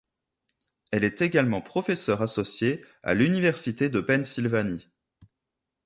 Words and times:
Elle 0.89 1.03
est 1.03 1.21
également 1.21 1.61
professeure 1.61 2.23
associée 2.23 2.83
à 3.03 3.13
l'Université 3.13 3.87
de 3.87 4.01
Pennsylvanie. 4.01 4.87